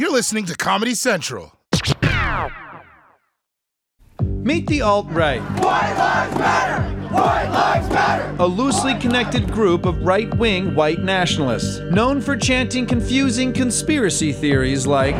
You're 0.00 0.10
listening 0.10 0.46
to 0.46 0.56
Comedy 0.56 0.94
Central. 0.94 1.52
Meet 4.22 4.66
the 4.66 4.80
alt 4.80 5.06
right. 5.10 5.42
White 5.42 5.94
lives 5.94 6.38
matter! 6.38 7.14
White 7.14 7.50
lives 7.50 7.88
matter! 7.90 8.34
A 8.38 8.46
loosely 8.46 8.94
connected 8.94 9.52
group 9.52 9.84
of 9.84 9.98
right 9.98 10.34
wing 10.38 10.74
white 10.74 11.00
nationalists, 11.00 11.80
known 11.80 12.22
for 12.22 12.34
chanting 12.34 12.86
confusing 12.86 13.52
conspiracy 13.52 14.32
theories 14.32 14.86
like. 14.86 15.16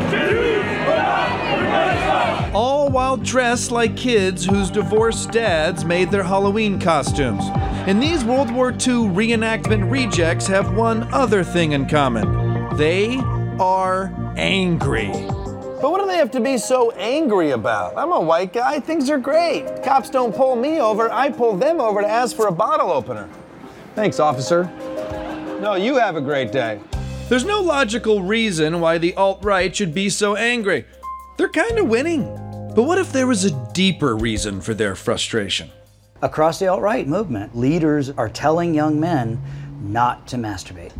All 2.55 2.89
while 2.89 3.17
dressed 3.17 3.69
like 3.69 3.95
kids 3.95 4.43
whose 4.43 4.71
divorced 4.71 5.29
dads 5.29 5.85
made 5.85 6.09
their 6.09 6.23
Halloween 6.23 6.79
costumes. 6.79 7.43
And 7.85 8.01
these 8.01 8.25
World 8.25 8.49
War 8.49 8.71
II 8.71 9.11
reenactment 9.13 9.91
rejects 9.91 10.47
have 10.47 10.75
one 10.75 11.03
other 11.13 11.43
thing 11.43 11.73
in 11.73 11.87
common 11.87 12.49
they 12.77 13.21
are 13.61 14.11
angry. 14.37 15.11
But 15.11 15.91
what 15.91 16.01
do 16.01 16.07
they 16.07 16.17
have 16.17 16.31
to 16.31 16.39
be 16.39 16.57
so 16.57 16.91
angry 16.91 17.51
about? 17.51 17.95
I'm 17.95 18.11
a 18.11 18.19
white 18.19 18.53
guy, 18.53 18.79
things 18.79 19.09
are 19.09 19.19
great. 19.19 19.83
Cops 19.83 20.09
don't 20.09 20.35
pull 20.35 20.55
me 20.55 20.79
over, 20.79 21.11
I 21.11 21.29
pull 21.29 21.55
them 21.55 21.79
over 21.79 22.01
to 22.01 22.07
ask 22.07 22.35
for 22.35 22.47
a 22.47 22.51
bottle 22.51 22.91
opener. 22.91 23.29
Thanks, 23.95 24.19
officer. 24.19 24.63
No, 25.61 25.75
you 25.75 25.95
have 25.95 26.15
a 26.15 26.21
great 26.21 26.51
day. 26.51 26.79
There's 27.29 27.45
no 27.45 27.61
logical 27.61 28.23
reason 28.23 28.79
why 28.79 28.97
the 28.97 29.13
alt 29.13 29.43
right 29.43 29.75
should 29.75 29.93
be 29.93 30.09
so 30.09 30.35
angry. 30.35 30.85
They're 31.37 31.49
kind 31.49 31.77
of 31.77 31.87
winning. 31.87 32.23
But 32.75 32.83
what 32.83 32.97
if 32.97 33.11
there 33.11 33.27
was 33.27 33.45
a 33.45 33.71
deeper 33.73 34.15
reason 34.15 34.59
for 34.61 34.73
their 34.73 34.95
frustration? 34.95 35.69
Across 36.21 36.59
the 36.59 36.67
alt 36.67 36.81
right 36.81 37.07
movement, 37.07 37.55
leaders 37.55 38.09
are 38.11 38.29
telling 38.29 38.73
young 38.73 38.99
men 38.99 39.41
not 39.81 40.27
to 40.29 40.37
masturbate. 40.37 40.91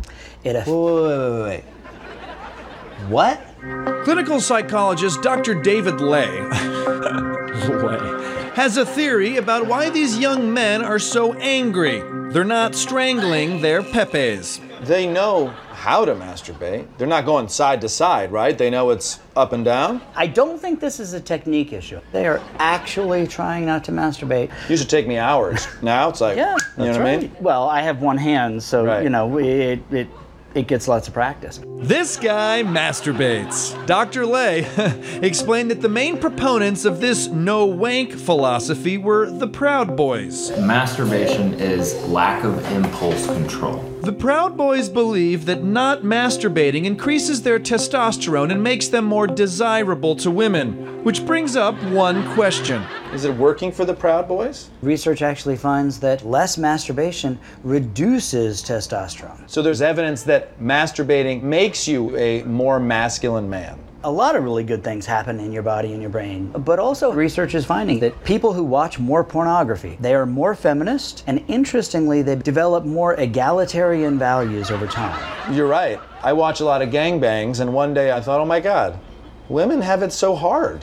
It 0.44 0.56
aff- 0.56 0.66
Wait, 0.66 0.74
wait, 0.76 1.30
wait, 1.30 1.42
wait. 1.42 1.64
What? 3.08 3.40
Clinical 4.04 4.40
psychologist 4.40 5.22
Dr. 5.22 5.60
David 5.60 6.00
Ley 6.00 6.26
has 8.54 8.76
a 8.76 8.86
theory 8.86 9.36
about 9.36 9.66
why 9.66 9.90
these 9.90 10.18
young 10.18 10.52
men 10.52 10.82
are 10.84 10.98
so 10.98 11.34
angry. 11.34 12.00
They're 12.32 12.44
not 12.44 12.74
strangling 12.74 13.60
their 13.60 13.82
pepes. 13.82 14.60
They 14.82 15.06
know 15.06 15.48
how 15.72 16.04
to 16.04 16.14
masturbate. 16.14 16.86
They're 16.96 17.06
not 17.08 17.24
going 17.24 17.48
side 17.48 17.80
to 17.82 17.88
side, 17.88 18.30
right? 18.32 18.56
They 18.56 18.70
know 18.70 18.90
it's 18.90 19.20
up 19.36 19.52
and 19.52 19.64
down. 19.64 20.00
I 20.14 20.26
don't 20.28 20.58
think 20.60 20.80
this 20.80 20.98
is 21.00 21.12
a 21.12 21.20
technique 21.20 21.72
issue. 21.72 22.00
They 22.12 22.26
are 22.26 22.40
actually 22.58 23.26
trying 23.26 23.66
not 23.66 23.84
to 23.84 23.92
masturbate. 23.92 24.50
Used 24.68 24.82
to 24.82 24.88
take 24.88 25.06
me 25.08 25.18
hours. 25.18 25.66
Now 25.82 26.08
it's 26.08 26.20
like, 26.20 26.36
Yeah, 26.36 26.52
you 26.52 26.56
know 26.78 26.84
that's 26.86 26.98
what 26.98 27.06
I 27.06 27.10
right. 27.14 27.22
mean? 27.22 27.36
Well, 27.40 27.68
I 27.68 27.80
have 27.82 28.00
one 28.00 28.16
hand, 28.16 28.62
so 28.62 28.84
Right. 28.84 29.02
you 29.02 29.10
know 29.10 29.38
it, 29.38 29.80
it 29.90 30.08
it 30.54 30.66
gets 30.66 30.88
lots 30.88 31.08
of 31.08 31.14
practice. 31.14 31.60
This 31.78 32.16
guy 32.16 32.62
masturbates. 32.62 33.74
Dr. 33.86 34.26
Ley 34.26 34.66
explained 35.22 35.70
that 35.70 35.80
the 35.80 35.88
main 35.88 36.18
proponents 36.18 36.84
of 36.84 37.00
this 37.00 37.26
no 37.28 37.66
wank 37.66 38.12
philosophy 38.12 38.98
were 38.98 39.30
the 39.30 39.48
Proud 39.48 39.96
Boys. 39.96 40.50
Masturbation 40.58 41.54
is 41.54 41.94
lack 42.06 42.44
of 42.44 42.64
impulse 42.72 43.26
control. 43.26 43.82
The 44.02 44.12
Proud 44.12 44.56
Boys 44.56 44.88
believe 44.88 45.46
that 45.46 45.62
not 45.62 46.02
masturbating 46.02 46.84
increases 46.84 47.42
their 47.42 47.58
testosterone 47.58 48.50
and 48.50 48.62
makes 48.62 48.88
them 48.88 49.04
more 49.04 49.26
desirable 49.26 50.16
to 50.16 50.30
women, 50.30 51.04
which 51.04 51.24
brings 51.24 51.56
up 51.56 51.80
one 51.84 52.32
question. 52.34 52.84
Is 53.12 53.26
it 53.26 53.36
working 53.36 53.70
for 53.70 53.84
the 53.84 53.92
Proud 53.92 54.26
Boys? 54.26 54.70
Research 54.80 55.20
actually 55.20 55.56
finds 55.56 56.00
that 56.00 56.24
less 56.24 56.56
masturbation 56.56 57.38
reduces 57.62 58.62
testosterone. 58.62 59.48
So 59.50 59.60
there's 59.60 59.82
evidence 59.82 60.22
that 60.22 60.58
masturbating 60.58 61.42
makes 61.42 61.86
you 61.86 62.16
a 62.16 62.42
more 62.44 62.80
masculine 62.80 63.50
man. 63.50 63.78
A 64.04 64.10
lot 64.10 64.34
of 64.34 64.44
really 64.44 64.64
good 64.64 64.82
things 64.82 65.04
happen 65.04 65.40
in 65.40 65.52
your 65.52 65.62
body 65.62 65.92
and 65.92 66.00
your 66.00 66.10
brain. 66.10 66.52
But 66.52 66.78
also, 66.78 67.12
research 67.12 67.54
is 67.54 67.66
finding 67.66 68.00
that 68.00 68.24
people 68.24 68.54
who 68.54 68.64
watch 68.64 68.98
more 68.98 69.22
pornography, 69.22 69.98
they 70.00 70.14
are 70.14 70.24
more 70.24 70.54
feminist, 70.54 71.22
and 71.26 71.44
interestingly, 71.48 72.22
they 72.22 72.36
develop 72.36 72.86
more 72.86 73.12
egalitarian 73.20 74.18
values 74.18 74.70
over 74.70 74.86
time. 74.86 75.54
You're 75.54 75.68
right. 75.68 76.00
I 76.22 76.32
watch 76.32 76.60
a 76.60 76.64
lot 76.64 76.80
of 76.80 76.88
gangbangs, 76.88 77.60
and 77.60 77.74
one 77.74 77.92
day 77.92 78.10
I 78.10 78.22
thought, 78.22 78.40
oh 78.40 78.46
my 78.46 78.58
God, 78.58 78.98
women 79.50 79.82
have 79.82 80.02
it 80.02 80.12
so 80.12 80.34
hard. 80.34 80.82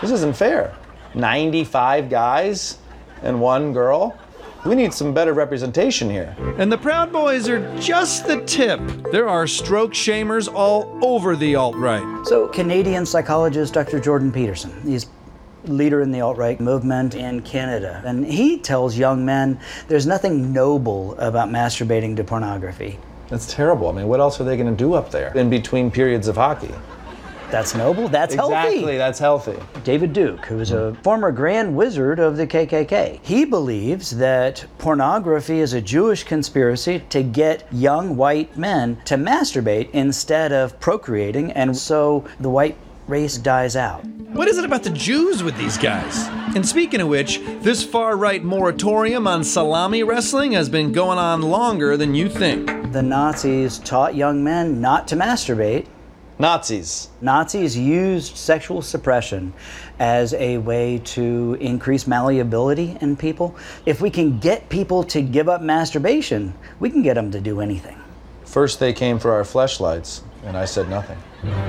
This 0.00 0.10
isn't 0.10 0.36
fair. 0.36 0.74
95 1.14 2.10
guys 2.10 2.78
and 3.22 3.40
one 3.40 3.72
girl? 3.72 4.18
We 4.66 4.74
need 4.74 4.92
some 4.92 5.14
better 5.14 5.32
representation 5.32 6.10
here. 6.10 6.36
And 6.58 6.70
the 6.70 6.78
Proud 6.78 7.12
Boys 7.12 7.48
are 7.48 7.78
just 7.78 8.26
the 8.26 8.44
tip. 8.44 8.80
There 9.12 9.28
are 9.28 9.46
stroke 9.46 9.92
shamers 9.92 10.52
all 10.52 10.98
over 11.02 11.36
the 11.36 11.54
alt 11.54 11.76
right. 11.76 12.26
So, 12.26 12.48
Canadian 12.48 13.06
psychologist 13.06 13.72
Dr. 13.72 14.00
Jordan 14.00 14.32
Peterson, 14.32 14.82
he's 14.82 15.06
leader 15.64 16.00
in 16.00 16.10
the 16.10 16.20
alt-right 16.20 16.60
movement 16.60 17.14
in 17.14 17.42
Canada, 17.42 18.02
and 18.04 18.24
he 18.26 18.58
tells 18.58 18.96
young 18.96 19.24
men 19.24 19.60
there's 19.86 20.06
nothing 20.06 20.52
noble 20.52 21.14
about 21.18 21.48
masturbating 21.48 22.16
to 22.16 22.24
pornography. 22.24 22.98
That's 23.28 23.52
terrible. 23.52 23.88
I 23.88 23.92
mean, 23.92 24.08
what 24.08 24.20
else 24.20 24.40
are 24.40 24.44
they 24.44 24.56
going 24.56 24.70
to 24.70 24.76
do 24.76 24.94
up 24.94 25.10
there 25.10 25.36
in 25.36 25.50
between 25.50 25.90
periods 25.90 26.28
of 26.28 26.36
hockey? 26.36 26.74
That's 27.50 27.74
noble. 27.74 28.08
That's 28.08 28.34
exactly, 28.34 28.80
healthy. 28.80 28.96
that's 28.98 29.18
healthy. 29.18 29.56
David 29.82 30.12
Duke, 30.12 30.44
who 30.46 30.60
is 30.60 30.70
a 30.70 30.94
former 31.02 31.32
grand 31.32 31.74
wizard 31.74 32.18
of 32.18 32.36
the 32.36 32.46
KKK, 32.46 33.20
he 33.22 33.44
believes 33.46 34.10
that 34.10 34.66
pornography 34.78 35.60
is 35.60 35.72
a 35.72 35.80
Jewish 35.80 36.24
conspiracy 36.24 37.02
to 37.08 37.22
get 37.22 37.66
young 37.72 38.16
white 38.16 38.56
men 38.56 38.98
to 39.06 39.16
masturbate 39.16 39.90
instead 39.92 40.52
of 40.52 40.78
procreating, 40.78 41.50
and 41.52 41.74
so 41.74 42.24
the 42.40 42.50
white 42.50 42.76
race 43.06 43.38
dies 43.38 43.76
out. 43.76 44.04
What 44.04 44.46
is 44.46 44.58
it 44.58 44.64
about 44.66 44.82
the 44.82 44.90
Jews 44.90 45.42
with 45.42 45.56
these 45.56 45.78
guys? 45.78 46.28
And 46.54 46.66
speaking 46.66 47.00
of 47.00 47.08
which, 47.08 47.40
this 47.60 47.82
far 47.82 48.14
right 48.16 48.44
moratorium 48.44 49.26
on 49.26 49.42
salami 49.42 50.02
wrestling 50.02 50.52
has 50.52 50.68
been 50.68 50.92
going 50.92 51.18
on 51.18 51.40
longer 51.40 51.96
than 51.96 52.14
you 52.14 52.28
think. 52.28 52.92
The 52.92 53.02
Nazis 53.02 53.78
taught 53.78 54.14
young 54.14 54.44
men 54.44 54.82
not 54.82 55.08
to 55.08 55.16
masturbate. 55.16 55.86
Nazis. 56.40 57.08
Nazis 57.20 57.76
used 57.76 58.36
sexual 58.36 58.80
suppression 58.80 59.52
as 59.98 60.34
a 60.34 60.58
way 60.58 60.98
to 61.04 61.56
increase 61.60 62.06
malleability 62.06 62.96
in 63.00 63.16
people. 63.16 63.56
If 63.86 64.00
we 64.00 64.08
can 64.08 64.38
get 64.38 64.68
people 64.68 65.02
to 65.04 65.20
give 65.20 65.48
up 65.48 65.62
masturbation, 65.62 66.54
we 66.78 66.90
can 66.90 67.02
get 67.02 67.14
them 67.14 67.32
to 67.32 67.40
do 67.40 67.60
anything. 67.60 68.00
First, 68.44 68.78
they 68.78 68.92
came 68.92 69.18
for 69.18 69.32
our 69.32 69.42
fleshlights, 69.42 70.20
and 70.44 70.56
I 70.56 70.64
said 70.64 70.88
nothing. 70.88 71.18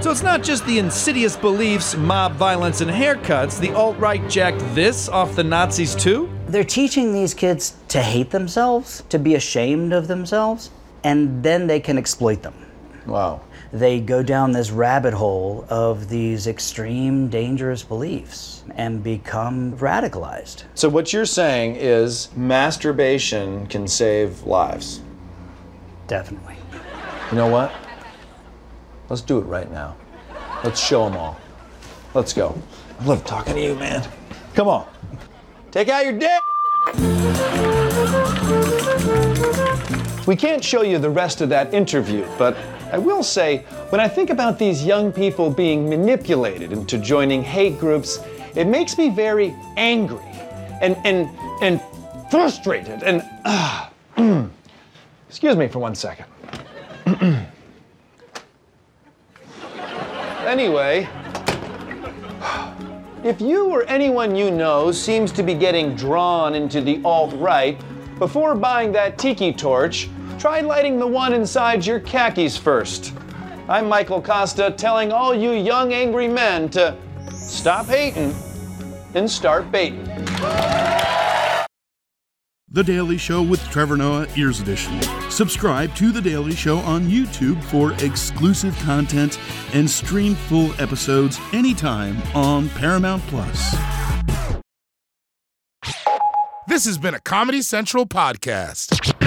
So 0.01 0.11
it's 0.11 0.23
not 0.23 0.43
just 0.43 0.65
the 0.67 0.77
insidious 0.77 1.35
beliefs, 1.35 1.95
mob 1.95 2.33
violence, 2.33 2.81
and 2.81 2.91
haircuts. 2.91 3.59
The 3.59 3.73
alt 3.73 3.97
right 3.97 4.27
jacked 4.29 4.59
this 4.75 5.09
off 5.09 5.35
the 5.35 5.43
Nazis 5.43 5.95
too? 5.95 6.29
They're 6.47 6.63
teaching 6.63 7.11
these 7.11 7.33
kids 7.33 7.75
to 7.89 8.01
hate 8.01 8.29
themselves, 8.29 9.03
to 9.09 9.17
be 9.17 9.33
ashamed 9.33 9.93
of 9.93 10.07
themselves, 10.07 10.69
and 11.03 11.41
then 11.43 11.65
they 11.65 11.79
can 11.79 11.97
exploit 11.97 12.43
them. 12.43 12.53
Wow. 13.09 13.41
They 13.73 13.99
go 13.99 14.21
down 14.21 14.51
this 14.51 14.69
rabbit 14.69 15.13
hole 15.13 15.65
of 15.69 16.09
these 16.09 16.45
extreme, 16.45 17.27
dangerous 17.27 17.81
beliefs 17.83 18.63
and 18.75 19.03
become 19.03 19.73
radicalized. 19.77 20.63
So, 20.75 20.89
what 20.89 21.11
you're 21.11 21.25
saying 21.25 21.75
is 21.75 22.29
masturbation 22.35 23.65
can 23.67 23.87
save 23.87 24.43
lives. 24.43 25.01
Definitely. 26.07 26.55
You 27.31 27.37
know 27.37 27.47
what? 27.47 27.71
Let's 29.09 29.21
do 29.21 29.39
it 29.39 29.45
right 29.45 29.71
now. 29.71 29.95
Let's 30.63 30.79
show 30.79 31.05
them 31.09 31.17
all. 31.17 31.39
Let's 32.13 32.33
go. 32.33 32.59
I 32.99 33.05
love 33.05 33.25
talking 33.25 33.55
to 33.55 33.61
you, 33.61 33.75
man. 33.75 34.07
Come 34.53 34.67
on. 34.67 34.87
Take 35.71 35.89
out 35.89 36.03
your 36.03 36.17
dick. 36.17 36.41
We 40.27 40.35
can't 40.35 40.63
show 40.63 40.83
you 40.83 40.99
the 40.99 41.09
rest 41.09 41.41
of 41.41 41.49
that 41.49 41.73
interview, 41.73 42.27
but 42.37 42.55
I 42.91 42.97
will 42.97 43.23
say 43.23 43.59
when 43.89 44.01
I 44.01 44.07
think 44.07 44.29
about 44.29 44.57
these 44.57 44.83
young 44.83 45.11
people 45.11 45.49
being 45.49 45.89
manipulated 45.89 46.71
into 46.71 46.97
joining 46.97 47.43
hate 47.43 47.79
groups, 47.79 48.19
it 48.55 48.65
makes 48.65 48.97
me 48.97 49.09
very 49.09 49.55
angry 49.77 50.25
and 50.81 50.97
and 51.05 51.29
and 51.61 51.81
frustrated 52.29 53.03
and 53.03 53.23
ah. 53.45 53.91
Excuse 55.29 55.55
me 55.55 55.67
for 55.67 55.77
one 55.77 55.93
second. 55.93 56.25
anyway, 60.45 61.07
if 63.23 63.39
you 63.39 63.69
or 63.69 63.83
anyone 63.83 64.35
you 64.35 64.49
know 64.49 64.91
seems 64.91 65.31
to 65.33 65.43
be 65.43 65.53
getting 65.53 65.95
drawn 65.95 66.55
into 66.55 66.81
the 66.81 66.99
alt 67.05 67.31
right, 67.35 67.79
before 68.17 68.55
buying 68.55 68.91
that 68.91 69.19
tiki 69.19 69.53
torch, 69.53 70.09
try 70.39 70.61
lighting 70.61 70.97
the 70.97 71.05
one 71.05 71.33
inside 71.33 71.85
your 71.85 71.99
khakis 71.99 72.55
first. 72.55 73.13
I'm 73.67 73.89
Michael 73.89 74.21
Kosta 74.21 74.75
telling 74.75 75.11
all 75.11 75.35
you 75.35 75.51
young 75.51 75.93
angry 75.93 76.29
men 76.29 76.69
to 76.69 76.95
stop 77.29 77.87
hating 77.87 78.33
and 79.13 79.29
start 79.29 79.69
baiting. 79.69 80.05
The 82.71 82.83
Daily 82.83 83.17
Show 83.17 83.41
with 83.41 83.61
Trevor 83.69 83.97
Noah, 83.97 84.27
Ears 84.37 84.61
Edition. 84.61 85.01
Subscribe 85.29 85.93
to 85.95 86.11
The 86.11 86.21
Daily 86.21 86.55
Show 86.55 86.77
on 86.79 87.01
YouTube 87.01 87.61
for 87.63 87.93
exclusive 88.03 88.77
content 88.79 89.39
and 89.73 89.89
stream 89.89 90.35
full 90.35 90.71
episodes 90.79 91.39
anytime 91.51 92.21
on 92.33 92.69
Paramount 92.69 93.23
Plus. 93.23 93.75
This 96.67 96.85
has 96.85 96.97
been 96.99 97.15
a 97.15 97.19
Comedy 97.19 97.63
Central 97.63 98.05
podcast. 98.05 99.18